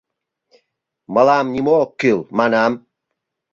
Мылам 1.13 1.45
нимо 1.53 1.73
ок 1.83 1.91
кӱл, 1.99 2.19
манам. 2.37 2.73